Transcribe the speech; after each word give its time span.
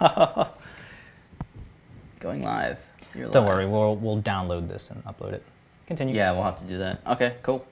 Going 2.20 2.42
live. 2.42 2.78
You're 3.14 3.30
Don't 3.30 3.44
live. 3.44 3.54
worry, 3.54 3.66
we'll 3.66 3.96
we'll 3.96 4.22
download 4.22 4.68
this 4.68 4.90
and 4.90 5.02
upload 5.04 5.32
it. 5.32 5.42
Continue. 5.86 6.14
Yeah, 6.14 6.32
we'll 6.32 6.42
have 6.44 6.58
to 6.58 6.64
do 6.64 6.78
that. 6.78 7.00
Okay, 7.06 7.34
cool. 7.42 7.66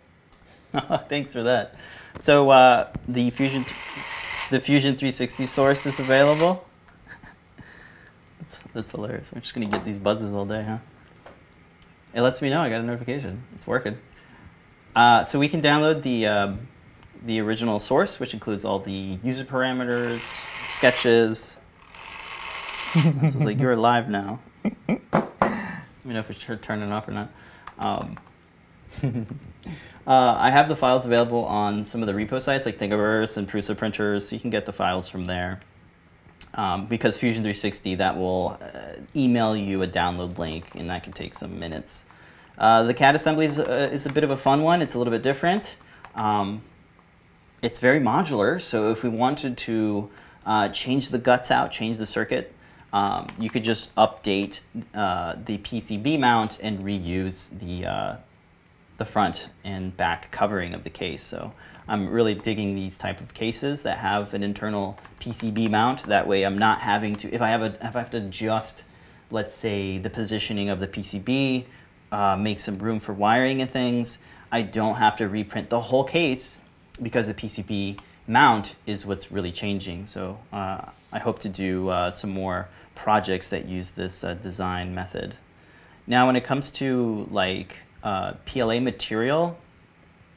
Thanks 1.09 1.33
for 1.33 1.43
that. 1.45 1.77
So 2.19 2.51
uh, 2.51 2.89
the 3.07 3.31
Fusion, 3.31 3.65
the 4.51 4.59
Fusion 4.61 4.97
360 4.97 5.47
source 5.47 5.87
is 5.87 6.01
available. 6.01 6.67
that's, 8.41 8.59
that's 8.73 8.91
hilarious. 8.91 9.33
I'm 9.35 9.41
just 9.41 9.55
gonna 9.55 9.67
get 9.67 9.85
these 9.85 9.99
buzzes 9.99 10.33
all 10.35 10.47
day, 10.47 10.65
huh? 10.65 10.79
It 12.15 12.23
lets 12.23 12.41
me 12.41 12.49
know 12.51 12.61
I 12.63 12.71
got 12.71 12.81
a 12.81 12.85
notification. 12.85 13.43
It's 13.55 13.67
working. 13.67 13.99
Uh, 14.95 15.23
so 15.23 15.39
we 15.39 15.49
can 15.49 15.61
download 15.61 16.03
the 16.03 16.27
um, 16.27 16.69
the 17.25 17.41
original 17.41 17.79
source, 17.79 18.19
which 18.19 18.33
includes 18.33 18.65
all 18.65 18.79
the 18.79 19.19
user 19.23 19.45
parameters, 19.45 20.21
sketches. 20.65 21.59
This 22.95 23.35
is 23.35 23.43
like 23.43 23.59
you're 23.59 23.73
alive 23.73 24.09
now. 24.09 24.41
Let 24.89 26.05
me 26.05 26.15
know 26.15 26.21
if 26.21 26.31
it's 26.31 26.45
turning 26.63 26.93
off 26.93 27.09
or 27.09 27.13
not. 27.13 27.31
Um, 27.79 28.17
uh, 30.07 30.37
I 30.39 30.51
have 30.51 30.69
the 30.69 30.77
files 30.77 31.05
available 31.05 31.45
on 31.45 31.85
some 31.85 32.03
of 32.03 32.07
the 32.07 32.13
repo 32.13 32.41
sites 32.41 32.67
like 32.67 32.79
Thingiverse 32.79 33.37
and 33.37 33.49
Prusa 33.49 33.77
printers, 33.77 34.33
you 34.33 34.41
can 34.41 34.51
get 34.51 34.67
the 34.67 34.73
files 34.73 35.09
from 35.09 35.25
there. 35.25 35.61
Um, 36.55 36.87
because 36.87 37.19
Fusion 37.19 37.43
360, 37.43 37.97
that 37.97 38.17
will 38.17 38.59
uh, 38.63 39.01
email 39.15 39.55
you 39.57 39.83
a 39.83 39.87
download 39.87 40.39
link, 40.39 40.75
and 40.75 40.89
that 40.89 41.03
can 41.03 41.13
take 41.13 41.35
some 41.35 41.59
minutes. 41.59 42.07
Uh, 42.57 42.85
the 42.85 42.95
CAD 42.95 43.15
assembly 43.15 43.45
is, 43.45 43.59
uh, 43.59 43.91
is, 43.93 44.07
a 44.07 44.13
bit 44.13 44.25
of 44.25 44.31
a 44.31 44.37
fun 44.37 44.63
one. 44.63 44.81
It's 44.81 44.95
a 44.95 44.99
little 44.99 45.11
bit 45.11 45.23
different. 45.23 45.77
Um, 46.15 46.63
it's 47.61 47.79
very 47.79 48.01
modular, 48.01 48.63
so 48.63 48.91
if 48.91 49.03
we 49.03 49.11
wanted 49.11 49.59
to 49.59 50.11
uh, 50.47 50.69
change 50.71 51.11
the 51.11 51.19
guts 51.19 51.51
out, 51.51 51.71
change 51.71 51.99
the 51.99 52.07
circuit, 52.07 52.55
um, 52.97 53.27
you 53.39 53.51
could 53.51 53.63
just 53.63 53.95
update 53.97 54.61
uh, 54.95 55.37
the 55.45 55.59
PCB 55.59 56.19
mount 56.19 56.59
and 56.63 56.79
reuse 56.79 57.51
the, 57.59 57.85
uh, 57.85 58.17
the 58.97 59.05
front 59.05 59.51
and 59.65 59.95
back 59.95 60.31
covering 60.31 60.73
of 60.73 60.83
the 60.83 60.89
case. 60.89 61.23
So 61.23 61.53
I'm 61.87 62.09
really 62.09 62.35
digging 62.35 62.75
these 62.75 62.97
type 62.97 63.21
of 63.21 63.35
cases 63.35 63.83
that 63.83 63.99
have 63.99 64.33
an 64.33 64.43
internal 64.43 64.99
PCB 65.21 65.69
mount. 65.69 66.05
That 66.05 66.27
way 66.27 66.45
I'm 66.45 66.57
not 66.57 66.81
having 66.81 67.15
to, 67.17 67.31
if 67.31 67.43
I 67.43 67.51
have, 67.51 67.61
a, 67.61 67.75
if 67.87 67.95
I 67.95 67.99
have 67.99 68.11
to 68.13 68.17
adjust, 68.17 68.85
let's 69.31 69.55
say, 69.55 69.99
the 69.99 70.09
positioning 70.09 70.71
of 70.71 70.81
the 70.81 70.89
PCB, 70.89 71.67
uh, 72.13 72.37
make 72.39 72.59
some 72.59 72.79
room 72.79 72.99
for 72.99 73.13
wiring 73.13 73.61
and 73.61 73.71
things, 73.71 74.21
I 74.51 74.63
don't 74.63 74.95
have 74.95 75.17
to 75.17 75.29
reprint 75.29 75.69
the 75.69 75.83
whole 75.83 76.05
case 76.05 76.61
because 77.03 77.27
the 77.27 77.35
PCB 77.35 78.01
mount 78.27 78.75
is 78.87 79.05
what's 79.05 79.31
really 79.31 79.53
changing. 79.53 80.07
So 80.07 80.39
uh, 80.51 80.81
I 81.13 81.19
hope 81.19 81.41
to 81.41 81.51
do 81.51 81.91
uh, 81.91 82.11
some 82.11 82.31
more 82.31 82.69
projects 82.97 83.49
that 83.51 83.67
use 83.67 83.91
this 83.91 84.25
uh, 84.25 84.35
design 84.35 84.93
method. 84.95 85.37
Now, 86.09 86.27
when 86.27 86.35
it 86.35 86.45
comes 86.45 86.73
to 86.73 87.29
like 87.31 87.77
uh, 88.03 88.33
PLA 88.47 88.81
material, 88.81 89.57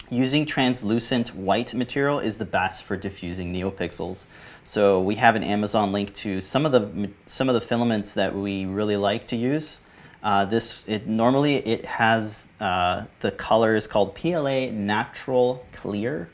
using 0.10 0.46
translucent 0.46 1.36
white 1.36 1.74
material 1.74 2.20
is 2.20 2.38
the 2.38 2.46
best 2.46 2.84
for 2.84 2.98
diffusing 2.98 3.54
neopixels. 3.54 4.26
So 4.64 5.00
we 5.02 5.16
have 5.16 5.36
an 5.36 5.44
Amazon 5.44 5.92
link 5.92 6.14
to 6.16 6.42
some 6.42 6.66
of 6.66 6.72
the 6.72 7.10
some 7.26 7.50
of 7.50 7.56
the 7.56 7.62
filaments 7.62 8.14
that 8.16 8.36
we 8.36 8.66
really 8.66 8.98
like 8.98 9.28
to 9.28 9.36
use. 9.36 9.80
Uh, 10.22 10.46
this 10.46 10.84
it 10.88 11.08
normally 11.08 11.56
it 11.56 11.86
has 11.86 12.48
uh, 12.60 13.06
the 13.22 13.32
color 13.32 13.76
is 13.76 13.88
called 13.88 14.16
PLA 14.16 14.70
Natural 14.72 15.66
Clear, 15.72 16.30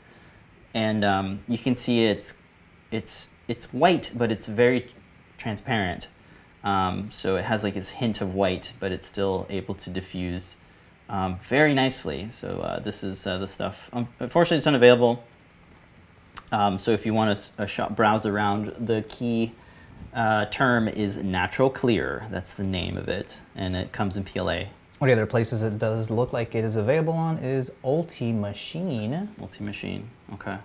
and 0.74 1.04
um, 1.04 1.40
you 1.46 1.58
can 1.58 1.76
see 1.76 2.04
it's 2.04 2.34
it's 2.90 3.30
it's 3.46 3.72
white, 3.72 4.10
but 4.14 4.32
it's 4.32 4.46
very 4.46 4.90
transparent. 5.38 6.08
Um, 6.66 7.12
so 7.12 7.36
it 7.36 7.44
has 7.44 7.62
like 7.62 7.76
its 7.76 7.90
hint 7.90 8.20
of 8.20 8.34
white, 8.34 8.72
but 8.80 8.90
it's 8.90 9.06
still 9.06 9.46
able 9.48 9.76
to 9.76 9.88
diffuse 9.88 10.56
um, 11.08 11.38
very 11.38 11.72
nicely. 11.72 12.28
So 12.30 12.58
uh, 12.58 12.80
this 12.80 13.04
is 13.04 13.24
uh, 13.24 13.38
the 13.38 13.46
stuff. 13.46 13.88
Um, 13.92 14.08
unfortunately, 14.18 14.58
it's 14.58 14.66
unavailable. 14.66 15.22
Um, 16.50 16.76
so 16.78 16.90
if 16.90 17.06
you 17.06 17.14
want 17.14 17.52
to 17.56 17.66
shop, 17.68 17.94
browse 17.94 18.26
around, 18.26 18.74
the 18.84 19.04
key 19.08 19.52
uh, 20.12 20.46
term 20.46 20.88
is 20.88 21.22
natural 21.22 21.70
clear. 21.70 22.26
That's 22.32 22.54
the 22.54 22.64
name 22.64 22.96
of 22.96 23.08
it, 23.08 23.40
and 23.54 23.76
it 23.76 23.92
comes 23.92 24.16
in 24.16 24.24
PLA. 24.24 24.64
One 24.98 25.08
of 25.08 25.16
the 25.16 25.22
other 25.22 25.26
places 25.26 25.62
it 25.62 25.78
does 25.78 26.10
look 26.10 26.32
like 26.32 26.56
it 26.56 26.64
is 26.64 26.74
available 26.74 27.12
on 27.12 27.38
is 27.38 27.70
Ultimachine. 27.84 29.28
Ultimachine, 29.38 30.02
okay. 30.34 30.56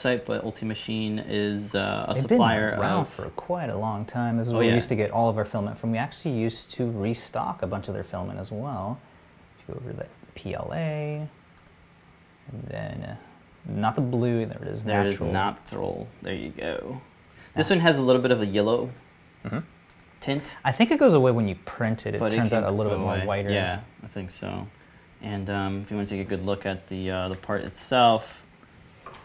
Website, 0.00 0.24
but 0.24 0.44
Ultimachine 0.44 1.24
is 1.28 1.74
uh, 1.74 2.06
a 2.08 2.14
They've 2.14 2.22
supplier 2.22 2.70
been 2.72 2.80
around 2.80 3.02
of... 3.02 3.08
for 3.08 3.24
quite 3.30 3.70
a 3.70 3.76
long 3.76 4.04
time. 4.04 4.36
This 4.36 4.48
is 4.48 4.52
oh, 4.52 4.56
where 4.56 4.64
yeah. 4.64 4.70
we 4.70 4.74
used 4.74 4.88
to 4.88 4.96
get 4.96 5.10
all 5.10 5.28
of 5.28 5.38
our 5.38 5.44
filament 5.44 5.78
from. 5.78 5.92
We 5.92 5.98
actually 5.98 6.34
used 6.34 6.70
to 6.70 6.90
restock 6.90 7.62
a 7.62 7.66
bunch 7.66 7.88
of 7.88 7.94
their 7.94 8.04
filament 8.04 8.38
as 8.38 8.52
well. 8.52 9.00
If 9.58 9.68
you 9.68 9.74
go 9.74 9.80
over 9.80 9.92
to 9.92 9.96
the 9.96 10.40
PLA, 10.40 10.74
and 10.76 11.28
then 12.66 13.02
uh, 13.02 13.16
not 13.66 13.94
the 13.94 14.00
blue, 14.00 14.46
there 14.46 14.62
it 14.62 14.68
is, 14.68 14.84
there 14.84 15.04
natural. 15.04 15.18
There 15.18 15.26
it 15.26 15.30
is, 15.30 15.32
natural. 15.32 16.08
There 16.22 16.34
you 16.34 16.50
go. 16.50 17.00
This 17.54 17.70
one 17.70 17.80
has 17.80 17.98
a 17.98 18.02
little 18.02 18.22
bit 18.22 18.30
of 18.30 18.40
a 18.40 18.46
yellow 18.46 18.90
mm 19.44 19.50
-hmm. 19.50 19.62
tint. 20.20 20.56
I 20.64 20.72
think 20.72 20.90
it 20.90 21.00
goes 21.00 21.14
away 21.14 21.32
when 21.32 21.48
you 21.48 21.56
print 21.64 22.06
it. 22.06 22.14
It 22.14 22.20
but 22.20 22.32
turns 22.32 22.52
it 22.52 22.58
out 22.58 22.64
a 22.64 22.70
little 22.70 22.92
bit 22.92 23.00
away. 23.00 23.24
more 23.24 23.36
whiter. 23.36 23.50
Yeah, 23.50 23.80
I 24.04 24.08
think 24.08 24.30
so. 24.30 24.66
And 25.22 25.50
um, 25.50 25.80
if 25.80 25.90
you 25.90 25.96
want 25.96 26.08
to 26.08 26.16
take 26.16 26.26
a 26.26 26.36
good 26.36 26.46
look 26.46 26.66
at 26.66 26.86
the 26.86 27.10
uh, 27.10 27.28
the 27.32 27.38
part 27.46 27.64
itself, 27.64 28.39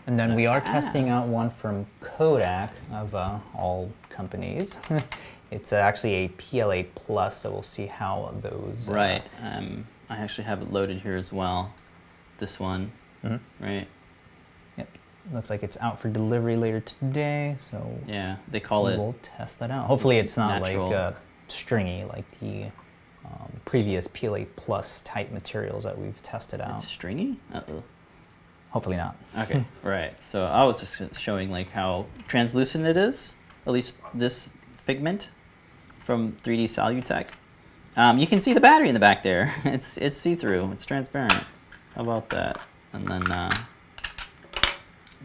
and 0.07 0.17
then 0.17 0.35
we 0.35 0.45
are 0.45 0.61
ah. 0.65 0.71
testing 0.71 1.09
out 1.09 1.27
one 1.27 1.49
from 1.49 1.85
Kodak 1.99 2.73
of 2.91 3.15
uh, 3.15 3.39
all 3.55 3.91
companies. 4.09 4.79
it's 5.51 5.73
uh, 5.73 5.77
actually 5.77 6.13
a 6.13 6.27
PLA 6.29 6.83
Plus, 6.95 7.41
so 7.41 7.51
we'll 7.51 7.63
see 7.63 7.85
how 7.85 8.33
those. 8.41 8.89
Uh, 8.89 8.93
right. 8.93 9.23
Um, 9.41 9.87
I 10.09 10.17
actually 10.17 10.43
have 10.45 10.61
it 10.61 10.71
loaded 10.71 11.01
here 11.01 11.15
as 11.15 11.33
well. 11.33 11.73
This 12.39 12.59
one. 12.59 12.91
Mm 13.23 13.29
-hmm. 13.29 13.39
Right. 13.65 13.87
Yep. 14.77 14.87
Looks 15.33 15.49
like 15.49 15.65
it's 15.65 15.77
out 15.81 15.99
for 15.99 16.11
delivery 16.11 16.57
later 16.57 16.81
today, 16.81 17.55
so. 17.57 17.77
Yeah, 18.07 18.35
they 18.51 18.59
call 18.59 18.87
it. 18.87 18.97
We'll 18.97 19.15
test 19.37 19.59
that 19.59 19.71
out. 19.71 19.87
Hopefully, 19.87 20.17
it's 20.17 20.37
not 20.37 20.61
natural. 20.61 20.89
like 20.89 20.97
uh, 20.97 21.13
stringy 21.47 22.03
like 22.03 22.25
the 22.39 22.71
um, 23.25 23.61
previous 23.65 24.07
PLA 24.07 24.45
Plus 24.55 25.01
type 25.01 25.31
materials 25.31 25.83
that 25.83 25.97
we've 25.97 26.21
tested 26.21 26.61
out. 26.61 26.75
It's 26.75 26.87
stringy. 26.87 27.37
Uh 27.53 27.61
-oh. 27.61 27.83
Hopefully 28.75 28.97
not. 28.97 29.15
Okay, 29.37 29.63
right. 29.83 30.21
So 30.21 30.43
I 30.45 30.65
was 30.65 30.81
just 30.81 31.17
showing 31.17 31.49
like 31.49 31.71
how 31.71 32.07
translucent 32.27 32.85
it 32.85 32.97
is, 32.97 33.33
at 33.65 33.71
least 33.71 33.97
this 34.13 34.49
pigment 34.85 35.29
from 36.03 36.33
3D 36.43 36.65
Solutech. 36.65 37.27
Um, 37.95 38.17
you 38.17 38.27
can 38.27 38.41
see 38.41 38.51
the 38.51 38.59
battery 38.59 38.89
in 38.89 38.93
the 38.93 38.99
back 38.99 39.23
there. 39.23 39.55
It's, 39.63 39.95
it's 39.95 40.17
see-through, 40.17 40.73
it's 40.73 40.83
transparent. 40.83 41.45
How 41.95 42.01
about 42.01 42.27
that? 42.31 42.59
And 42.91 43.07
then, 43.07 43.31
uh, 43.31 43.55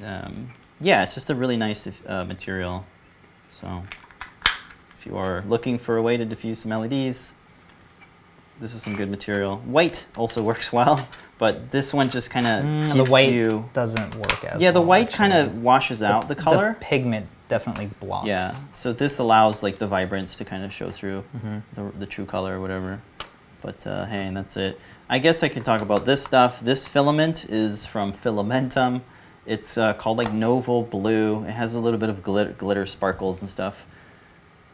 um, 0.05 0.53
yeah, 0.81 1.03
it's 1.03 1.15
just 1.15 1.29
a 1.29 1.35
really 1.35 1.57
nice 1.57 1.89
uh, 2.07 2.25
material. 2.25 2.87
So 3.49 3.83
if 4.97 5.05
you 5.07 5.17
are 5.17 5.43
looking 5.49 5.77
for 5.77 5.97
a 5.97 6.03
way 6.03 6.17
to 6.17 6.25
diffuse 6.25 6.61
some 6.61 6.71
LEDs, 6.71 7.35
this 8.61 8.75
is 8.75 8.83
some 8.83 8.95
good 8.97 9.11
material. 9.11 9.59
White 9.59 10.07
also 10.17 10.43
works 10.51 10.73
well, 10.73 11.09
but 11.39 11.71
this 11.71 11.93
one 11.93 12.11
just 12.11 12.31
kind 12.31 12.47
of 12.47 12.65
mm, 12.65 12.97
the 12.97 13.11
white 13.11 13.33
you... 13.33 13.69
doesn't 13.73 14.15
work 14.15 14.45
as 14.45 14.61
yeah. 14.61 14.71
The 14.71 14.81
white 14.81 15.11
kind 15.11 15.33
of 15.33 15.63
washes 15.63 16.03
out 16.03 16.29
the, 16.29 16.35
the 16.35 16.43
color. 16.43 16.77
The 16.79 16.85
pigment 16.85 17.27
definitely 17.49 17.91
blocks. 18.01 18.29
Yeah. 18.29 18.55
So 18.73 18.93
this 18.93 19.19
allows 19.19 19.63
like 19.63 19.79
the 19.79 19.87
vibrance 19.87 20.37
to 20.37 20.45
kind 20.45 20.65
of 20.65 20.73
show 20.73 20.91
through 20.91 21.25
mm 21.35 21.41
-hmm. 21.43 21.63
the, 21.75 21.99
the 21.99 22.07
true 22.07 22.27
color 22.27 22.57
or 22.57 22.61
whatever. 22.61 23.01
But 23.63 23.87
uh, 23.87 24.07
hey, 24.07 24.27
and 24.27 24.37
that's 24.37 24.57
it. 24.57 24.81
I 25.09 25.19
guess 25.19 25.43
I 25.43 25.49
can 25.49 25.63
talk 25.63 25.83
about 25.83 26.05
this 26.05 26.25
stuff. 26.25 26.61
This 26.61 26.89
filament 26.89 27.45
is 27.51 27.87
from 27.87 28.13
Fillamentum. 28.13 29.03
It's 29.47 29.77
uh, 29.77 29.93
called 29.95 30.19
like 30.19 30.33
Novel 30.33 30.83
Blue. 30.83 31.45
It 31.45 31.55
has 31.55 31.75
a 31.75 31.81
little 31.81 31.99
bit 31.99 32.09
of 32.09 32.23
glitter, 32.23 32.55
glitter 32.59 32.87
sparkles 32.87 33.41
and 33.43 33.51
stuff. 33.51 33.87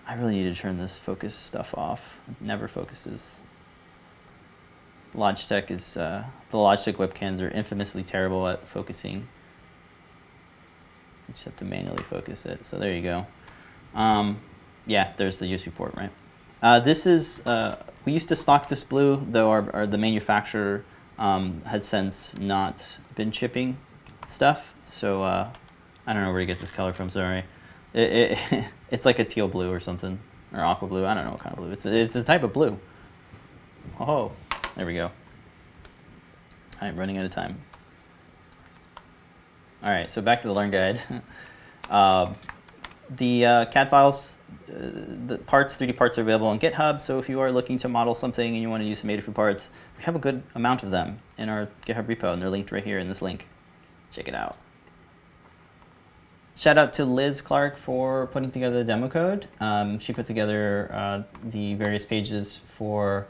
I 0.07 0.15
really 0.15 0.35
need 0.35 0.55
to 0.55 0.63
turn 0.63 0.77
this 0.77 0.99
focus 0.99 1.35
stuff 1.35 1.75
off. 1.75 2.17
It 2.29 2.37
never 2.41 2.69
focuses. 2.69 3.41
Logitech 5.17 5.71
is, 5.71 5.97
uh, 5.97 6.25
the 6.51 6.59
Logitech 6.59 6.97
webcams 6.97 7.41
are 7.41 7.49
infamously 7.49 8.03
terrible 8.03 8.47
at 8.47 8.67
focusing. 8.69 9.29
You 11.27 11.33
just 11.33 11.45
have 11.45 11.57
to 11.57 11.65
manually 11.65 12.03
focus 12.05 12.47
it. 12.47 12.65
So 12.65 12.79
there 12.79 12.93
you 12.93 13.03
go. 13.03 13.27
Um, 13.95 14.41
yeah, 14.87 15.13
there's 15.17 15.39
the 15.39 15.47
USB 15.47 15.75
port, 15.75 15.95
right? 15.95 16.11
Uh, 16.63 16.81
this 16.81 17.07
is, 17.07 17.45
uh, 17.47 17.83
we 18.05 18.13
used 18.13 18.29
to 18.29 18.37
stock 18.37 18.69
this 18.69 18.85
blue, 18.85 19.25
though 19.29 19.51
our, 19.51 19.71
our 19.75 19.87
the 19.87 19.99
manufacturer 19.99 20.85
um, 21.19 21.63
has 21.65 21.87
since 21.87 22.37
not 22.39 22.99
been 23.15 23.33
shipping 23.33 23.79
stuff. 24.29 24.75
So 24.85 25.23
uh, 25.23 25.51
I 26.07 26.13
don't 26.13 26.23
know 26.23 26.31
where 26.31 26.41
to 26.41 26.47
get 26.47 26.61
this 26.61 26.71
color 26.71 26.93
from, 26.93 27.11
sorry. 27.11 27.45
It, 27.93 28.39
it 28.53 28.65
it's 28.91 29.07
like 29.07 29.19
a 29.19 29.25
teal 29.25 29.49
blue 29.49 29.73
or 29.73 29.81
something, 29.81 30.19
or 30.53 30.61
aqua 30.61 30.89
blue. 30.89 31.07
I 31.07 31.15
don't 31.15 31.25
know 31.25 31.33
what 31.33 31.41
kind 31.41 31.53
of 31.53 31.59
blue. 31.59 31.73
It's 31.73 31.87
it's 31.87 32.15
a 32.15 32.23
type 32.23 32.43
of 32.43 32.53
blue. 32.53 32.79
Oh. 33.99 34.33
There 34.77 34.85
we 34.85 34.93
go. 34.93 35.11
I'm 36.83 36.97
running 36.97 37.17
out 37.17 37.25
of 37.25 37.31
time. 37.31 37.59
All 39.83 39.91
right, 39.91 40.11
so 40.11 40.21
back 40.21 40.43
to 40.43 40.49
the 40.49 40.53
Learn 40.53 40.71
Guide. 40.71 41.01
uh, 41.89 42.35
the 43.11 43.47
uh, 43.47 43.65
CAD 43.67 43.89
files, 43.89 44.37
uh, 44.69 44.75
the 45.27 45.39
parts, 45.47 45.77
3D 45.77 45.97
parts 45.97 46.19
are 46.19 46.21
available 46.21 46.49
on 46.49 46.59
GitHub, 46.61 47.01
so 47.01 47.19
if 47.19 47.29
you 47.29 47.41
are 47.41 47.51
looking 47.51 47.79
to 47.79 47.89
model 47.89 48.15
something 48.15 48.53
and 48.53 48.61
you 48.61 48.69
want 48.69 48.83
to 48.83 48.87
use 48.87 48.99
some 48.99 49.09
Adafruit 49.09 49.33
parts, 49.33 49.71
we 49.97 50.05
have 50.05 50.15
a 50.15 50.19
good 50.19 50.43
amount 50.55 50.83
of 50.83 50.91
them 50.91 51.19
in 51.39 51.49
our 51.49 51.69
GitHub 51.87 52.05
repo, 52.07 52.33
and 52.35 52.43
they're 52.43 52.51
linked 52.51 52.71
right 52.71 52.85
here 52.85 52.99
in 52.99 53.09
this 53.09 53.23
link. 53.23 53.47
Check 54.13 54.29
it 54.29 54.35
out. 54.35 54.59
Shout 56.55 56.77
out 56.77 56.93
to 56.95 57.05
Liz 57.07 57.41
Clark 57.41 57.79
for 57.79 58.27
putting 58.27 58.51
together 58.51 58.77
the 58.79 58.85
demo 58.85 59.09
code. 59.09 59.49
Um, 59.61 59.99
she 59.99 60.13
put 60.13 60.27
together 60.27 60.91
uh, 60.93 61.23
the 61.45 61.75
various 61.75 62.05
pages 62.05 62.61
for, 62.77 63.27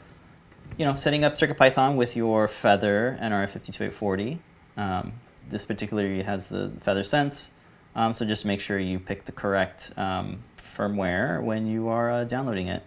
you 0.77 0.85
know, 0.85 0.95
setting 0.95 1.23
up 1.23 1.35
CircuitPython 1.35 1.95
with 1.95 2.15
your 2.15 2.47
Feather 2.47 3.17
NRF52840. 3.21 4.37
Um, 4.77 5.13
this 5.49 5.65
particularly 5.65 6.23
has 6.23 6.47
the 6.47 6.71
Feather 6.81 7.03
Sense, 7.03 7.51
um, 7.95 8.13
so 8.13 8.25
just 8.25 8.45
make 8.45 8.61
sure 8.61 8.77
you 8.77 8.99
pick 8.99 9.25
the 9.25 9.31
correct 9.31 9.91
um, 9.97 10.43
firmware 10.57 11.41
when 11.41 11.65
you 11.65 11.87
are 11.87 12.11
uh, 12.11 12.23
downloading 12.25 12.67
it 12.67 12.83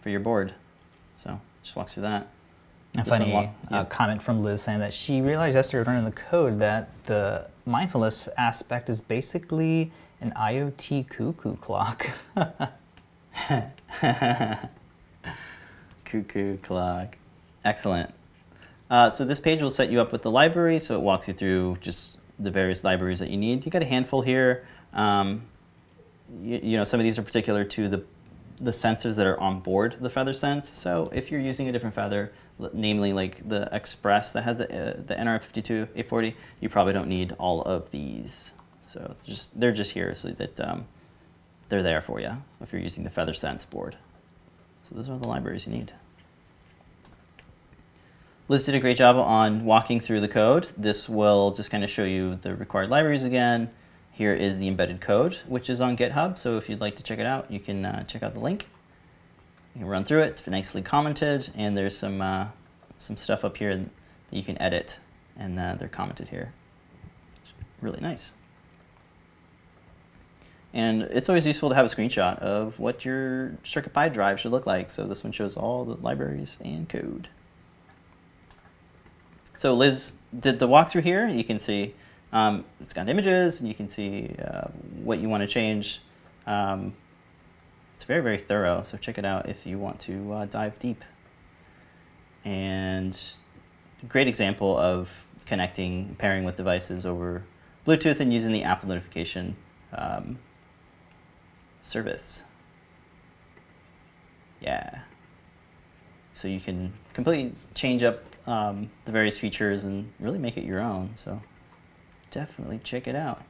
for 0.00 0.08
your 0.08 0.20
board. 0.20 0.54
So 1.16 1.40
just 1.62 1.76
walks 1.76 1.94
through 1.94 2.04
that. 2.04 2.28
A 2.96 3.04
funny 3.04 3.34
uh, 3.34 3.48
yeah. 3.70 3.84
comment 3.84 4.22
from 4.22 4.42
Liz 4.42 4.62
saying 4.62 4.78
that 4.78 4.94
she 4.94 5.20
realized 5.20 5.54
yesterday 5.54 5.86
running 5.86 6.06
the 6.06 6.12
code 6.12 6.58
that 6.60 6.88
the 7.04 7.48
mindfulness 7.66 8.28
aspect 8.38 8.88
is 8.88 9.00
basically 9.02 9.92
an 10.22 10.32
IoT 10.32 11.08
cuckoo 11.08 11.56
clock. 11.56 12.08
cuckoo 16.08 16.56
clock. 16.58 17.16
Excellent. 17.64 18.12
Uh, 18.90 19.10
so 19.10 19.24
this 19.24 19.40
page 19.40 19.60
will 19.60 19.70
set 19.70 19.90
you 19.90 20.00
up 20.00 20.12
with 20.12 20.22
the 20.22 20.30
library, 20.30 20.80
so 20.80 20.94
it 20.94 21.02
walks 21.02 21.28
you 21.28 21.34
through 21.34 21.76
just 21.80 22.16
the 22.38 22.50
various 22.50 22.84
libraries 22.84 23.18
that 23.18 23.30
you 23.30 23.36
need. 23.36 23.64
You 23.64 23.70
got 23.70 23.82
a 23.82 23.86
handful 23.86 24.22
here. 24.22 24.66
Um, 24.92 25.42
you, 26.40 26.60
you, 26.62 26.76
know, 26.76 26.84
some 26.84 26.98
of 26.98 27.04
these 27.04 27.18
are 27.18 27.22
particular 27.22 27.64
to 27.64 27.88
the 27.88 28.04
the 28.60 28.70
sensors 28.72 29.14
that 29.14 29.24
are 29.24 29.38
on 29.38 29.60
board 29.60 29.96
the 30.00 30.10
Feather 30.10 30.34
Sense. 30.34 30.68
So 30.68 31.10
if 31.12 31.30
you're 31.30 31.40
using 31.40 31.68
a 31.68 31.72
different 31.72 31.94
feather, 31.94 32.32
namely 32.72 33.12
like 33.12 33.48
the 33.48 33.68
Express 33.70 34.32
that 34.32 34.42
has 34.42 34.58
the, 34.58 34.64
uh, 34.64 34.94
the 35.06 35.14
NR52 35.14 35.68
840, 35.94 36.34
you 36.60 36.68
probably 36.68 36.92
don't 36.92 37.08
need 37.08 37.36
all 37.38 37.62
of 37.62 37.90
these. 37.92 38.52
So 38.82 39.14
just 39.24 39.58
they're 39.58 39.72
just 39.72 39.92
here 39.92 40.12
so 40.14 40.30
that 40.30 40.58
um, 40.60 40.86
they're 41.68 41.84
there 41.84 42.02
for 42.02 42.20
you 42.20 42.42
if 42.60 42.72
you're 42.72 42.82
using 42.82 43.04
the 43.04 43.10
Feather 43.10 43.34
Sense 43.34 43.64
board. 43.64 43.96
So 44.88 44.94
those 44.94 45.08
are 45.10 45.18
the 45.18 45.28
libraries 45.28 45.66
you 45.66 45.72
need. 45.72 45.92
Liz 48.48 48.64
did 48.64 48.74
a 48.74 48.80
great 48.80 48.96
job 48.96 49.16
on 49.16 49.66
walking 49.66 50.00
through 50.00 50.20
the 50.20 50.28
code. 50.28 50.72
This 50.78 51.06
will 51.08 51.50
just 51.50 51.70
kind 51.70 51.84
of 51.84 51.90
show 51.90 52.04
you 52.04 52.36
the 52.36 52.54
required 52.54 52.88
libraries 52.88 53.24
again. 53.24 53.70
Here 54.12 54.32
is 54.32 54.58
the 54.58 54.66
embedded 54.66 55.02
code, 55.02 55.40
which 55.46 55.68
is 55.68 55.82
on 55.82 55.96
GitHub. 55.98 56.38
So 56.38 56.56
if 56.56 56.70
you'd 56.70 56.80
like 56.80 56.96
to 56.96 57.02
check 57.02 57.18
it 57.18 57.26
out, 57.26 57.50
you 57.50 57.60
can 57.60 57.84
uh, 57.84 58.04
check 58.04 58.22
out 58.22 58.32
the 58.32 58.40
link. 58.40 58.66
You 59.74 59.80
can 59.80 59.88
run 59.88 60.04
through 60.04 60.22
it. 60.22 60.28
It's 60.28 60.40
been 60.40 60.52
nicely 60.52 60.80
commented, 60.80 61.50
and 61.54 61.76
there's 61.76 61.96
some 61.96 62.22
uh, 62.22 62.46
some 62.96 63.18
stuff 63.18 63.44
up 63.44 63.58
here 63.58 63.76
that 63.76 63.90
you 64.30 64.42
can 64.42 64.60
edit, 64.60 64.98
and 65.36 65.60
uh, 65.60 65.74
they're 65.74 65.86
commented 65.86 66.28
here. 66.28 66.54
It's 67.42 67.52
really 67.82 68.00
nice. 68.00 68.32
And 70.74 71.02
it's 71.02 71.28
always 71.28 71.46
useful 71.46 71.70
to 71.70 71.74
have 71.74 71.86
a 71.86 71.88
screenshot 71.88 72.38
of 72.40 72.78
what 72.78 73.04
your 73.04 73.50
CircuitPy 73.64 74.12
drive 74.12 74.38
should 74.38 74.52
look 74.52 74.66
like. 74.66 74.90
So 74.90 75.06
this 75.06 75.24
one 75.24 75.32
shows 75.32 75.56
all 75.56 75.84
the 75.84 75.94
libraries 75.94 76.58
and 76.62 76.88
code. 76.88 77.28
So 79.56 79.74
Liz 79.74 80.12
did 80.38 80.58
the 80.58 80.68
walkthrough 80.68 81.02
here. 81.02 81.26
You 81.26 81.42
can 81.42 81.58
see 81.58 81.94
um, 82.32 82.64
it's 82.80 82.92
got 82.92 83.08
images, 83.08 83.60
and 83.60 83.68
you 83.68 83.74
can 83.74 83.88
see 83.88 84.34
uh, 84.44 84.68
what 85.02 85.18
you 85.18 85.28
want 85.28 85.42
to 85.42 85.46
change. 85.46 86.00
Um, 86.46 86.94
it's 87.94 88.04
very, 88.04 88.22
very 88.22 88.38
thorough, 88.38 88.82
so 88.82 88.96
check 88.96 89.18
it 89.18 89.24
out 89.24 89.48
if 89.48 89.66
you 89.66 89.78
want 89.78 89.98
to 90.00 90.32
uh, 90.32 90.44
dive 90.44 90.78
deep. 90.78 91.04
And 92.44 93.18
great 94.08 94.28
example 94.28 94.78
of 94.78 95.10
connecting, 95.46 96.14
pairing 96.18 96.44
with 96.44 96.56
devices 96.56 97.04
over 97.04 97.42
Bluetooth 97.86 98.20
and 98.20 98.32
using 98.32 98.52
the 98.52 98.62
Apple 98.62 98.88
notification 98.88 99.56
um, 99.92 100.38
service. 101.82 102.42
Yeah. 104.60 105.00
So 106.32 106.48
you 106.48 106.60
can 106.60 106.92
completely 107.14 107.54
change 107.74 108.02
up 108.02 108.22
um, 108.46 108.90
the 109.04 109.12
various 109.12 109.38
features 109.38 109.84
and 109.84 110.12
really 110.20 110.38
make 110.38 110.56
it 110.56 110.64
your 110.64 110.80
own. 110.80 111.10
So 111.14 111.40
definitely 112.30 112.80
check 112.82 113.06
it 113.06 113.16
out. 113.16 113.42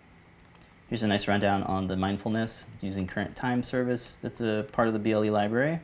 Here's 0.88 1.02
a 1.02 1.06
nice 1.06 1.28
rundown 1.28 1.62
on 1.64 1.86
the 1.86 1.96
mindfulness 1.96 2.64
using 2.80 3.06
current 3.06 3.36
time 3.36 3.62
service. 3.62 4.16
That's 4.22 4.40
a 4.40 4.66
part 4.72 4.88
of 4.88 4.94
the 4.94 5.00
BLE 5.00 5.30
library. 5.30 5.80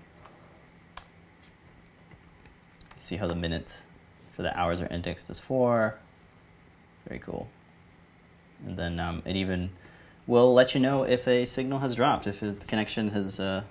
See 2.99 3.17
how 3.17 3.27
the 3.27 3.35
minutes 3.35 3.83
for 4.35 4.43
the 4.43 4.59
hours 4.59 4.81
are 4.81 4.87
indexed 4.87 5.29
as 5.29 5.39
four. 5.39 5.99
Very 7.07 7.21
cool. 7.21 7.49
And 8.67 8.79
then 8.79 8.99
um, 8.99 9.23
it 9.27 9.37
even 9.37 9.71
will 10.27 10.53
let 10.55 10.75
you 10.75 10.81
know 10.81 11.03
if 11.03 11.27
a 11.29 11.45
signal 11.45 11.81
has 11.81 11.95
dropped. 11.95 12.27
If 12.27 12.41
the 12.41 12.55
connection 12.67 13.11
has 13.11 13.39
uh, 13.39 13.65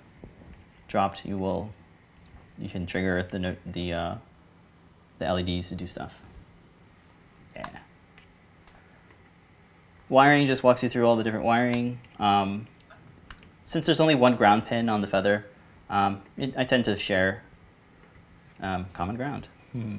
dropped, 0.88 1.24
you 1.24 1.38
will 1.38 1.70
you 2.58 2.68
can 2.68 2.86
trigger 2.86 3.22
the 3.22 3.56
the 3.66 3.92
uh, 3.92 4.14
the 5.18 5.32
LEDs 5.32 5.68
to 5.68 5.74
do 5.74 5.86
stuff. 5.86 6.14
Yeah. 7.54 7.68
Wiring 10.08 10.46
just 10.46 10.62
walks 10.62 10.82
you 10.82 10.88
through 10.88 11.06
all 11.06 11.16
the 11.16 11.24
different 11.24 11.44
wiring. 11.44 11.98
Um, 12.18 12.66
since 13.64 13.86
there's 13.86 14.00
only 14.00 14.14
one 14.14 14.36
ground 14.36 14.66
pin 14.66 14.88
on 14.88 15.00
the 15.00 15.06
feather, 15.06 15.46
um, 15.88 16.22
it, 16.36 16.54
I 16.56 16.64
tend 16.64 16.84
to 16.84 16.98
share 16.98 17.42
um, 18.60 18.86
common 18.92 19.16
ground. 19.16 19.48
Hmm. 19.72 19.98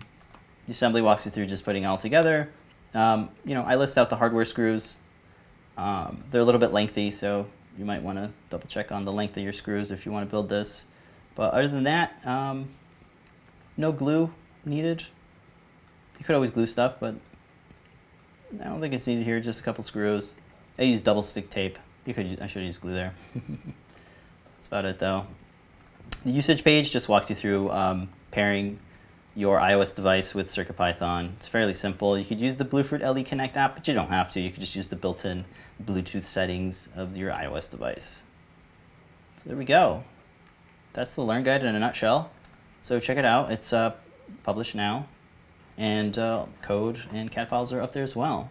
The 0.67 0.71
assembly 0.71 1.01
walks 1.01 1.25
you 1.25 1.31
through 1.31 1.47
just 1.47 1.65
putting 1.65 1.83
it 1.83 1.87
all 1.87 1.97
together. 1.97 2.49
Um, 2.93 3.29
you 3.43 3.53
know, 3.53 3.63
I 3.63 3.75
list 3.75 3.97
out 3.97 4.09
the 4.09 4.15
hardware 4.15 4.45
screws. 4.45 4.97
Um, 5.77 6.23
they're 6.31 6.41
a 6.41 6.45
little 6.45 6.59
bit 6.59 6.71
lengthy, 6.71 7.11
so 7.11 7.47
you 7.77 7.85
might 7.85 8.01
want 8.01 8.17
to 8.17 8.31
double 8.49 8.67
check 8.67 8.91
on 8.91 9.05
the 9.05 9.11
length 9.11 9.35
of 9.37 9.43
your 9.43 9.53
screws 9.53 9.91
if 9.91 10.05
you 10.05 10.11
want 10.11 10.27
to 10.27 10.31
build 10.31 10.49
this. 10.49 10.85
But 11.35 11.53
other 11.53 11.67
than 11.67 11.83
that, 11.83 12.25
um, 12.25 12.69
no 13.75 13.91
glue 13.91 14.31
needed. 14.63 15.03
You 16.17 16.25
could 16.25 16.35
always 16.35 16.51
glue 16.51 16.65
stuff, 16.65 16.95
but 16.99 17.15
I 18.61 18.65
don't 18.65 18.79
think 18.79 18.93
it's 18.93 19.05
needed 19.05 19.25
here, 19.25 19.39
just 19.41 19.59
a 19.59 19.63
couple 19.63 19.83
screws. 19.83 20.33
I 20.79 20.83
use 20.83 21.01
double 21.01 21.23
stick 21.23 21.49
tape. 21.49 21.77
You 22.05 22.13
could, 22.13 22.39
I 22.41 22.47
should 22.47 22.63
use 22.63 22.77
glue 22.77 22.93
there. 22.93 23.13
That's 24.55 24.67
about 24.67 24.85
it 24.85 24.99
though. 24.99 25.27
The 26.23 26.31
usage 26.31 26.63
page 26.63 26.91
just 26.91 27.09
walks 27.09 27.29
you 27.29 27.35
through 27.35 27.69
um, 27.71 28.09
pairing 28.31 28.79
your 29.35 29.59
iOS 29.59 29.93
device 29.93 30.33
with 30.33 30.47
CircuitPython. 30.47 31.33
It's 31.33 31.47
fairly 31.47 31.73
simple. 31.73 32.17
You 32.17 32.23
could 32.23 32.39
use 32.39 32.55
the 32.55 32.65
Bluefruit 32.65 33.01
LE 33.01 33.23
Connect 33.23 33.57
app, 33.57 33.75
but 33.75 33.87
you 33.87 33.93
don't 33.93 34.09
have 34.09 34.31
to. 34.31 34.39
You 34.39 34.49
could 34.49 34.61
just 34.61 34.75
use 34.75 34.87
the 34.87 34.95
built-in 34.95 35.43
Bluetooth 35.83 36.23
settings 36.23 36.87
of 36.95 37.17
your 37.17 37.31
iOS 37.31 37.69
device. 37.69 38.23
So 39.37 39.43
there 39.47 39.57
we 39.57 39.65
go. 39.65 40.03
That's 40.93 41.13
the 41.13 41.21
Learn 41.21 41.43
Guide 41.43 41.63
in 41.63 41.75
a 41.75 41.79
nutshell. 41.79 42.31
So 42.81 42.99
check 42.99 43.17
it 43.17 43.25
out. 43.25 43.51
It's 43.51 43.73
uh, 43.73 43.93
published 44.43 44.73
now 44.73 45.07
and 45.77 46.17
uh, 46.17 46.45
code 46.61 46.99
and 47.11 47.31
CAD 47.31 47.49
files 47.49 47.73
are 47.73 47.81
up 47.81 47.91
there 47.91 48.03
as 48.03 48.15
well. 48.15 48.49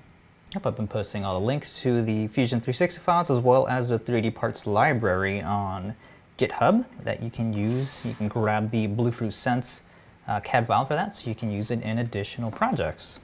Yep, 0.54 0.66
I've 0.66 0.76
been 0.76 0.88
posting 0.88 1.24
all 1.24 1.38
the 1.40 1.44
links 1.44 1.80
to 1.80 2.02
the 2.02 2.28
Fusion 2.28 2.60
360 2.60 3.00
files 3.00 3.30
as 3.30 3.38
well 3.38 3.66
as 3.66 3.88
the 3.88 3.98
3D 3.98 4.34
parts 4.34 4.66
library 4.66 5.40
on 5.40 5.96
GitHub 6.38 6.84
that 7.02 7.22
you 7.22 7.30
can 7.30 7.52
use. 7.52 8.04
You 8.04 8.14
can 8.14 8.28
grab 8.28 8.70
the 8.70 8.86
Bluefruit 8.86 9.32
Sense 9.32 9.84
uh, 10.26 10.40
CAD 10.40 10.66
file 10.66 10.84
for 10.84 10.94
that 10.94 11.14
so 11.14 11.28
you 11.28 11.34
can 11.34 11.50
use 11.50 11.70
it 11.70 11.82
in 11.82 11.98
additional 11.98 12.50
projects. 12.50 13.20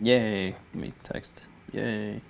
Yay, 0.00 0.54
let 0.74 0.82
me 0.82 0.92
text, 1.02 1.44
yay. 1.72 2.20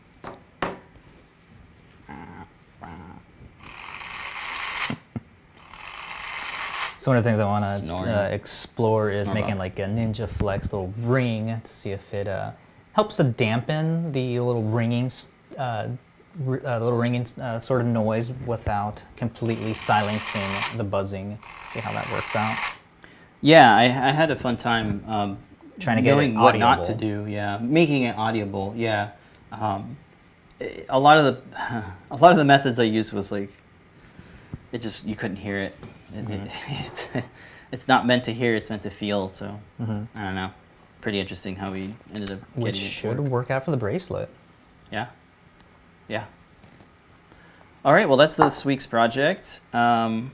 So 6.98 7.12
one 7.12 7.16
of 7.16 7.22
the 7.22 7.30
things 7.30 7.38
I 7.38 7.44
want 7.44 7.86
to 7.86 7.94
uh, 7.94 8.28
explore 8.28 9.08
is 9.08 9.28
making 9.28 9.52
box. 9.52 9.60
like 9.60 9.78
a 9.78 9.82
Ninja 9.82 10.28
Flex 10.28 10.72
little 10.72 10.92
ring 10.98 11.60
to 11.62 11.72
see 11.72 11.92
if 11.92 12.12
it 12.12 12.26
uh, 12.26 12.50
helps 12.92 13.16
to 13.16 13.24
dampen 13.24 14.10
the 14.10 14.40
little 14.40 14.64
ringing, 14.64 15.10
uh, 15.56 15.60
uh 15.60 15.88
little 16.44 16.98
ringing 16.98 17.24
uh, 17.40 17.60
sort 17.60 17.82
of 17.82 17.86
noise 17.86 18.32
without 18.44 19.04
completely 19.16 19.74
silencing 19.74 20.50
the 20.76 20.82
buzzing. 20.84 21.38
See 21.70 21.78
how 21.78 21.92
that 21.92 22.10
works 22.10 22.34
out. 22.34 22.58
Yeah, 23.40 23.74
I, 23.74 23.84
I 23.84 24.12
had 24.12 24.30
a 24.30 24.36
fun 24.36 24.56
time 24.56 25.04
um, 25.06 25.38
trying 25.78 25.96
to 25.96 26.02
get 26.02 26.14
knowing 26.14 26.34
what 26.38 26.56
not 26.56 26.84
to 26.84 26.94
do. 26.94 27.26
Yeah, 27.28 27.58
making 27.58 28.02
it 28.04 28.16
audible. 28.16 28.74
Yeah, 28.76 29.10
um, 29.52 29.96
a 30.88 30.98
lot 30.98 31.18
of 31.18 31.24
the 31.24 31.84
a 32.10 32.16
lot 32.16 32.32
of 32.32 32.38
the 32.38 32.44
methods 32.44 32.78
I 32.78 32.84
used 32.84 33.12
was 33.12 33.30
like 33.30 33.50
it 34.72 34.80
just 34.80 35.04
you 35.04 35.14
couldn't 35.14 35.36
hear 35.36 35.60
it. 35.60 35.76
It, 36.14 36.24
mm-hmm. 36.24 36.32
it, 36.44 36.52
it's, 36.68 37.08
it's 37.72 37.88
not 37.88 38.06
meant 38.06 38.24
to 38.24 38.32
hear; 38.32 38.54
it's 38.54 38.70
meant 38.70 38.82
to 38.82 38.90
feel. 38.90 39.28
So 39.28 39.60
mm-hmm. 39.80 40.04
I 40.18 40.24
don't 40.24 40.34
know. 40.34 40.50
Pretty 41.00 41.20
interesting 41.20 41.56
how 41.56 41.72
we 41.72 41.94
ended 42.12 42.32
up 42.32 42.40
Which 42.54 42.74
getting 42.74 42.88
it. 42.88 42.90
should 42.90 43.20
work 43.20 43.50
out 43.50 43.64
for 43.64 43.70
the 43.70 43.76
bracelet. 43.76 44.28
Yeah. 44.90 45.06
Yeah. 46.08 46.24
All 47.84 47.92
right. 47.92 48.08
Well, 48.08 48.16
that's 48.16 48.34
this 48.34 48.64
week's 48.64 48.86
project. 48.86 49.60
Um, 49.72 50.32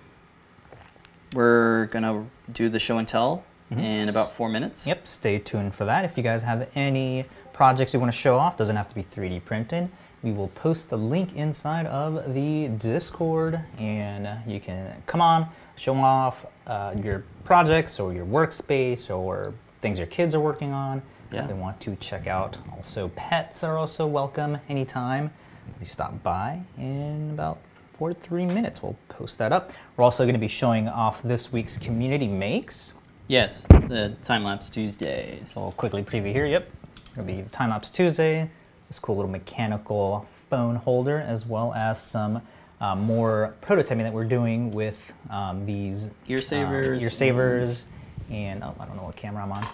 we're 1.35 1.87
gonna 1.87 2.27
do 2.53 2.69
the 2.69 2.79
show 2.79 2.99
and 2.99 3.09
tell 3.09 3.45
mm-hmm. 3.71 3.81
in 3.81 4.09
about 4.09 4.33
four 4.33 4.49
minutes. 4.49 4.87
Yep. 4.87 5.07
Stay 5.07 5.39
tuned 5.39 5.75
for 5.75 5.85
that. 5.85 6.05
If 6.05 6.17
you 6.17 6.23
guys 6.23 6.43
have 6.43 6.69
any 6.75 7.25
projects 7.53 7.95
you 7.95 8.01
want 8.01 8.13
to 8.13 8.19
show 8.19 8.37
off, 8.37 8.57
doesn't 8.57 8.77
have 8.77 8.89
to 8.89 8.95
be 8.95 9.03
3D 9.03 9.45
printed. 9.45 9.89
We 10.23 10.33
will 10.33 10.49
post 10.49 10.89
the 10.89 10.97
link 10.97 11.37
inside 11.37 11.87
of 11.87 12.33
the 12.33 12.69
Discord, 12.79 13.61
and 13.79 14.27
you 14.47 14.59
can 14.59 15.03
come 15.07 15.21
on, 15.21 15.49
show 15.77 15.95
off 15.95 16.47
uh, 16.67 16.95
your 17.03 17.25
projects 17.45 18.01
or 18.01 18.15
your 18.15 18.25
workspace 18.25 19.15
or 19.15 19.53
things 19.81 19.99
your 19.99 20.09
kids 20.09 20.35
are 20.35 20.41
working 20.41 20.73
on. 20.73 21.03
Yeah. 21.31 21.43
If 21.43 21.49
they 21.49 21.55
want 21.55 21.81
to 21.83 21.97
check 21.97 22.27
out, 22.27 22.57
also 22.75 23.09
pets 23.17 23.63
are 23.65 23.77
also 23.77 24.07
welcome 24.07 24.59
anytime. 24.69 25.31
Please 25.77 25.91
stop 25.91 26.23
by 26.23 26.61
in 26.79 27.31
about 27.33 27.59
four 27.95 28.09
to 28.09 28.15
three 28.15 28.45
minutes. 28.45 28.83
We'll 28.83 28.97
post 29.09 29.39
that 29.39 29.53
up. 29.53 29.73
We're 29.97 30.05
also 30.05 30.25
going 30.25 30.35
to 30.35 30.41
be 30.41 30.49
showing 30.49 30.89
off 30.89 31.23
this 31.23 31.53
week's 31.53 31.79
community 31.79 32.27
makes. 32.27 32.93
Yes, 33.29 33.63
the 33.63 34.17
time 34.25 34.45
lapse 34.45 34.69
Tuesdays. 34.69 35.53
So 35.53 35.63
we'll 35.63 35.73
quickly 35.73 36.03
preview 36.03 36.33
here. 36.33 36.47
Yep, 36.47 36.69
it'll 37.13 37.25
be 37.25 37.43
time 37.53 37.71
lapse 37.71 37.89
Tuesday. 37.91 38.51
This 38.89 38.99
cool 38.99 39.17
little 39.17 39.31
mechanical 39.31 40.27
phone 40.51 40.77
holder, 40.77 41.21
as 41.21 41.47
well 41.47 41.73
as 41.73 42.03
some 42.03 42.43
uh, 42.81 42.97
more 42.97 43.55
prototyping 43.63 44.03
that 44.03 44.13
we're 44.13 44.25
doing 44.25 44.73
with 44.73 45.13
um, 45.31 45.65
these 45.65 46.11
ear 46.29 46.39
savers, 46.39 47.01
um, 47.01 47.05
ear 47.05 47.11
savers, 47.11 47.85
and 48.31 48.63
oh, 48.63 48.75
I 48.79 48.85
don't 48.85 48.97
know 48.97 49.05
what 49.05 49.17
camera 49.17 49.43
I'm 49.43 49.53
on. 49.53 49.65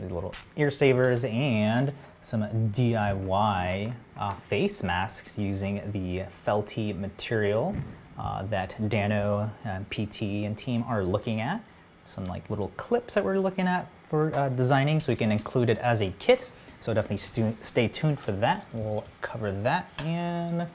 These 0.00 0.10
little 0.10 0.32
ear 0.56 0.70
savers 0.70 1.24
and 1.24 1.92
some 2.26 2.42
DIY 2.42 3.92
uh, 4.18 4.34
face 4.48 4.82
masks 4.82 5.38
using 5.38 5.80
the 5.92 6.24
felty 6.44 6.98
material 6.98 7.76
uh, 8.18 8.42
that 8.46 8.74
Dano, 8.88 9.48
and 9.64 9.88
PT, 9.90 10.22
and 10.44 10.58
team 10.58 10.84
are 10.88 11.04
looking 11.04 11.40
at. 11.40 11.62
Some 12.04 12.26
like 12.26 12.50
little 12.50 12.72
clips 12.76 13.14
that 13.14 13.24
we're 13.24 13.38
looking 13.38 13.68
at 13.68 13.86
for 14.02 14.36
uh, 14.36 14.48
designing 14.48 14.98
so 14.98 15.12
we 15.12 15.16
can 15.16 15.30
include 15.30 15.70
it 15.70 15.78
as 15.78 16.02
a 16.02 16.12
kit. 16.18 16.48
So 16.80 16.92
definitely 16.92 17.54
stay 17.60 17.86
tuned 17.86 18.18
for 18.18 18.32
that. 18.32 18.66
We'll 18.72 19.04
cover 19.20 19.52
that 19.52 19.88
and 20.00 20.66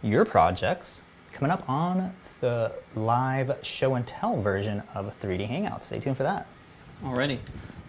your 0.00 0.24
projects 0.24 1.02
coming 1.32 1.50
up 1.50 1.68
on 1.68 2.14
the 2.38 2.72
live 2.94 3.58
show 3.64 3.96
and 3.96 4.06
tell 4.06 4.40
version 4.40 4.80
of 4.94 5.20
3D 5.20 5.50
Hangouts. 5.50 5.82
Stay 5.84 5.98
tuned 5.98 6.16
for 6.16 6.22
that. 6.22 6.46
Alrighty. 7.02 7.40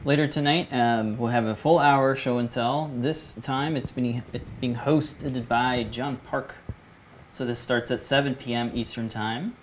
Later 0.06 0.28
tonight, 0.28 0.72
um, 0.72 1.18
we'll 1.18 1.32
have 1.32 1.46
a 1.46 1.56
full 1.56 1.80
hour 1.80 2.16
show 2.16 2.38
and 2.38 2.48
tell. 2.48 2.92
This 2.96 3.34
time, 3.38 3.76
it's 3.76 3.92
being 3.92 4.22
it's 4.34 4.52
being 4.52 4.76
hosted 4.76 5.48
by 5.48 5.82
John 5.86 6.18
Park. 6.18 6.54
So 7.32 7.44
this 7.44 7.58
starts 7.58 7.90
at 7.90 8.02
7 8.02 8.36
p.m. 8.36 8.70
Eastern 8.76 9.10
Time. 9.10 9.56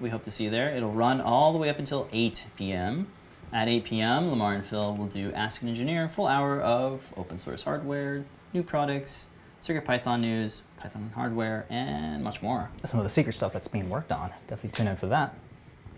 We 0.00 0.08
hope 0.08 0.24
to 0.24 0.30
see 0.30 0.44
you 0.44 0.50
there. 0.50 0.74
It'll 0.74 0.94
run 0.94 1.20
all 1.20 1.52
the 1.52 1.58
way 1.58 1.68
up 1.68 1.78
until 1.78 2.08
8 2.10 2.46
p.m. 2.56 3.08
At 3.52 3.68
8 3.68 3.84
p.m., 3.84 4.30
Limor 4.30 4.54
and 4.54 4.64
Phil 4.64 4.96
will 4.96 5.08
do 5.08 5.30
Ask 5.34 5.60
an 5.60 5.68
Engineer, 5.68 6.08
full 6.08 6.26
hour 6.26 6.58
of 6.62 7.02
open 7.18 7.38
source 7.38 7.62
hardware, 7.62 8.24
new 8.54 8.62
products, 8.62 9.28
CircuitPython 9.60 10.20
news, 10.20 10.62
Python 10.78 11.12
hardware, 11.14 11.66
and 11.68 12.24
much 12.24 12.40
more. 12.40 12.70
Some 12.86 12.98
of 12.98 13.04
the 13.04 13.10
secret 13.10 13.34
stuff 13.34 13.52
that's 13.52 13.68
being 13.68 13.90
worked 13.90 14.10
on. 14.10 14.30
Definitely 14.48 14.70
tune 14.70 14.88
in 14.88 14.96
for 14.96 15.08
that. 15.08 15.34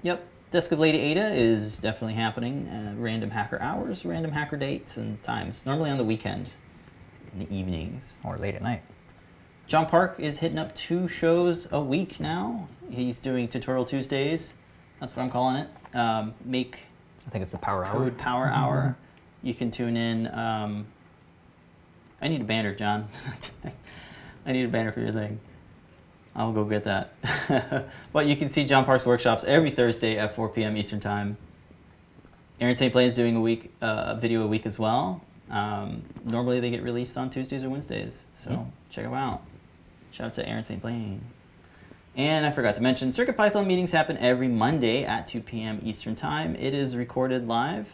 Yep. 0.02 0.31
Desk 0.52 0.70
of 0.70 0.78
Lady 0.78 0.98
Ada 0.98 1.32
is 1.32 1.78
definitely 1.78 2.12
happening. 2.12 2.68
Uh, 2.68 2.92
random 2.98 3.30
hacker 3.30 3.58
hours, 3.62 4.04
random 4.04 4.30
hacker 4.30 4.58
dates 4.58 4.98
and 4.98 5.20
times. 5.22 5.64
Normally 5.64 5.88
on 5.88 5.96
the 5.96 6.04
weekend, 6.04 6.50
in 7.32 7.38
the 7.38 7.56
evenings. 7.56 8.18
Or 8.22 8.36
late 8.36 8.54
at 8.54 8.60
night. 8.60 8.82
John 9.66 9.86
Park 9.86 10.20
is 10.20 10.38
hitting 10.38 10.58
up 10.58 10.74
two 10.74 11.08
shows 11.08 11.68
a 11.72 11.80
week 11.80 12.20
now. 12.20 12.68
He's 12.90 13.18
doing 13.18 13.48
Tutorial 13.48 13.86
Tuesdays. 13.86 14.56
That's 15.00 15.16
what 15.16 15.22
I'm 15.22 15.30
calling 15.30 15.56
it. 15.56 15.96
Um, 15.96 16.34
make 16.44 16.80
I 17.26 17.30
think 17.30 17.42
it's 17.42 17.52
the 17.52 17.58
Power 17.58 17.86
Hour. 17.86 17.94
Code 17.94 18.18
Power. 18.18 18.46
Hour. 18.52 18.98
You 19.42 19.54
can 19.54 19.70
tune 19.70 19.96
in. 19.96 20.26
Um, 20.34 20.86
I 22.20 22.28
need 22.28 22.42
a 22.42 22.44
banner, 22.44 22.74
John. 22.74 23.08
I 24.44 24.52
need 24.52 24.66
a 24.66 24.68
banner 24.68 24.92
for 24.92 25.00
your 25.00 25.12
thing. 25.12 25.40
I'll 26.34 26.52
go 26.52 26.64
get 26.64 26.84
that. 26.84 27.14
but 28.12 28.26
you 28.26 28.36
can 28.36 28.48
see 28.48 28.64
John 28.64 28.84
Park's 28.84 29.04
workshops 29.04 29.44
every 29.44 29.70
Thursday 29.70 30.18
at 30.18 30.34
4 30.34 30.48
p.m. 30.48 30.76
Eastern 30.76 31.00
Time. 31.00 31.36
Erin 32.60 32.74
St. 32.74 32.92
Blaine 32.92 33.08
is 33.08 33.16
doing 33.16 33.36
a 33.36 33.40
week, 33.40 33.72
uh, 33.82 34.14
a 34.16 34.20
video 34.20 34.42
a 34.44 34.46
week 34.46 34.66
as 34.66 34.78
well. 34.78 35.20
Um, 35.50 36.02
normally 36.24 36.60
they 36.60 36.70
get 36.70 36.82
released 36.82 37.18
on 37.18 37.28
Tuesdays 37.28 37.64
or 37.64 37.70
Wednesdays, 37.70 38.24
so 38.32 38.50
mm-hmm. 38.50 38.70
check 38.88 39.04
them 39.04 39.14
out. 39.14 39.42
Shout 40.12 40.28
out 40.28 40.32
to 40.34 40.48
Erin 40.48 40.62
St. 40.62 40.80
Blaine. 40.80 41.20
And 42.14 42.44
I 42.46 42.50
forgot 42.50 42.74
to 42.76 42.82
mention, 42.82 43.08
CircuitPython 43.08 43.66
meetings 43.66 43.90
happen 43.90 44.16
every 44.18 44.48
Monday 44.48 45.04
at 45.04 45.26
2 45.26 45.40
p.m. 45.40 45.80
Eastern 45.82 46.14
Time. 46.14 46.54
It 46.56 46.74
is 46.74 46.96
recorded 46.96 47.48
live. 47.48 47.88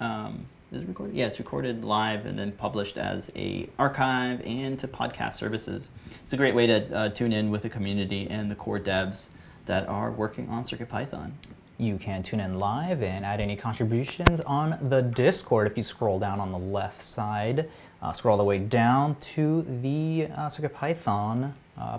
Um, 0.00 0.46
is 0.72 0.82
it 0.82 0.88
recorded? 0.88 1.16
Yeah, 1.16 1.26
it's 1.26 1.38
recorded 1.38 1.84
live 1.84 2.26
and 2.26 2.38
then 2.38 2.52
published 2.52 2.98
as 2.98 3.32
a 3.36 3.68
archive 3.78 4.42
and 4.44 4.78
to 4.78 4.88
podcast 4.88 5.34
services. 5.34 5.88
It's 6.22 6.32
a 6.32 6.36
great 6.36 6.54
way 6.54 6.66
to 6.66 6.96
uh, 6.96 7.08
tune 7.08 7.32
in 7.32 7.50
with 7.50 7.62
the 7.62 7.70
community 7.70 8.28
and 8.28 8.50
the 8.50 8.54
core 8.54 8.78
devs 8.78 9.26
that 9.66 9.88
are 9.88 10.10
working 10.10 10.48
on 10.48 10.62
CircuitPython. 10.62 11.30
You 11.78 11.96
can 11.96 12.22
tune 12.22 12.40
in 12.40 12.58
live 12.58 13.02
and 13.02 13.24
add 13.24 13.40
any 13.40 13.56
contributions 13.56 14.40
on 14.42 14.78
the 14.88 15.00
Discord 15.00 15.70
if 15.70 15.76
you 15.76 15.82
scroll 15.82 16.18
down 16.18 16.40
on 16.40 16.52
the 16.52 16.58
left 16.58 17.00
side. 17.00 17.70
Uh, 18.02 18.12
scroll 18.12 18.32
all 18.32 18.38
the 18.38 18.44
way 18.44 18.58
down 18.58 19.16
to 19.20 19.62
the 19.82 20.28
uh, 20.34 20.48
CircuitPython 20.48 21.52
uh, 21.78 21.98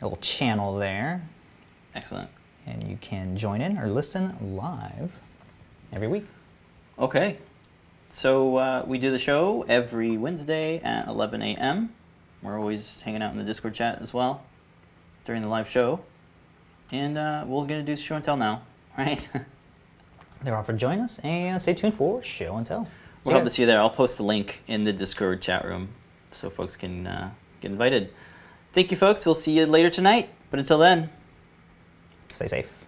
little 0.00 0.18
channel 0.18 0.76
there. 0.76 1.22
Excellent. 1.94 2.30
And 2.66 2.82
you 2.84 2.96
can 3.00 3.36
join 3.36 3.60
in 3.60 3.78
or 3.78 3.88
listen 3.88 4.36
live 4.56 5.18
every 5.92 6.08
week. 6.08 6.26
Okay. 6.98 7.38
So 8.10 8.56
uh, 8.56 8.84
we 8.86 8.98
do 8.98 9.12
the 9.12 9.20
show 9.20 9.64
every 9.68 10.16
Wednesday 10.16 10.80
at 10.80 11.06
11 11.06 11.42
a.m. 11.42 11.94
We're 12.42 12.58
always 12.58 13.00
hanging 13.00 13.22
out 13.22 13.30
in 13.30 13.38
the 13.38 13.44
Discord 13.44 13.74
chat 13.74 14.02
as 14.02 14.12
well 14.12 14.42
during 15.24 15.42
the 15.42 15.48
live 15.48 15.68
show. 15.68 16.00
And 16.90 17.16
uh, 17.16 17.44
we're 17.46 17.66
going 17.66 17.84
to 17.84 17.94
do 17.94 17.94
show 18.00 18.16
and 18.16 18.24
tell 18.24 18.36
now, 18.36 18.62
right? 18.98 19.28
They're 20.42 20.56
on 20.56 20.64
for 20.64 20.72
join 20.72 20.98
us 20.98 21.20
and 21.20 21.62
stay 21.62 21.74
tuned 21.74 21.94
for 21.94 22.20
show 22.22 22.56
and 22.56 22.66
tell. 22.66 22.88
We'll 23.24 23.36
hope 23.36 23.44
to 23.44 23.50
see 23.50 23.62
you 23.62 23.66
there. 23.66 23.78
I'll 23.78 23.90
post 23.90 24.16
the 24.16 24.24
link 24.24 24.62
in 24.66 24.84
the 24.84 24.92
Discord 24.92 25.40
chat 25.40 25.64
room 25.64 25.90
so 26.32 26.50
folks 26.50 26.76
can 26.76 27.06
uh, 27.06 27.30
get 27.60 27.70
invited. 27.70 28.12
Thank 28.72 28.90
you, 28.90 28.96
folks. 28.96 29.24
We'll 29.24 29.34
see 29.34 29.52
you 29.52 29.66
later 29.66 29.90
tonight. 29.90 30.30
But 30.50 30.58
until 30.58 30.78
then, 30.78 31.10
stay 32.32 32.48
safe. 32.48 32.79